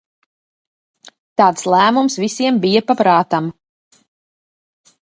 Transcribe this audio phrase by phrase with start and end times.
[1.41, 3.53] Tāds lēmums visiem bija pa prātam.